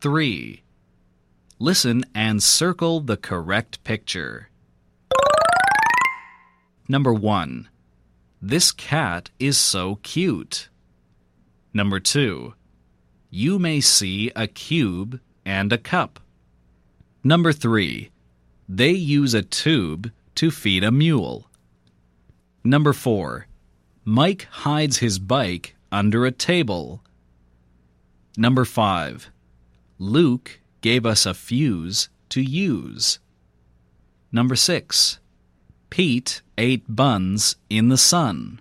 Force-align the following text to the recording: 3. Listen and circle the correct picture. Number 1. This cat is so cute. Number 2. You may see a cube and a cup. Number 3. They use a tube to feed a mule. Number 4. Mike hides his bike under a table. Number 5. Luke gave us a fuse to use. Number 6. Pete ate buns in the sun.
3. 0.00 0.62
Listen 1.58 2.04
and 2.14 2.42
circle 2.42 3.00
the 3.00 3.16
correct 3.16 3.82
picture. 3.82 4.50
Number 6.88 7.14
1. 7.14 7.68
This 8.42 8.72
cat 8.72 9.30
is 9.38 9.56
so 9.56 9.96
cute. 10.02 10.68
Number 11.72 11.98
2. 11.98 12.54
You 13.30 13.58
may 13.58 13.80
see 13.80 14.30
a 14.36 14.46
cube 14.46 15.20
and 15.44 15.72
a 15.72 15.78
cup. 15.78 16.20
Number 17.24 17.52
3. 17.52 18.10
They 18.68 18.90
use 18.90 19.32
a 19.32 19.42
tube 19.42 20.12
to 20.34 20.50
feed 20.50 20.84
a 20.84 20.92
mule. 20.92 21.48
Number 22.62 22.92
4. 22.92 23.46
Mike 24.04 24.46
hides 24.50 24.98
his 24.98 25.18
bike 25.18 25.74
under 25.90 26.26
a 26.26 26.30
table. 26.30 27.02
Number 28.36 28.64
5. 28.64 29.30
Luke 29.98 30.60
gave 30.80 31.06
us 31.06 31.24
a 31.26 31.34
fuse 31.34 32.08
to 32.28 32.40
use. 32.42 33.18
Number 34.30 34.56
6. 34.56 35.18
Pete 35.88 36.42
ate 36.58 36.84
buns 36.88 37.56
in 37.70 37.88
the 37.88 37.96
sun. 37.96 38.60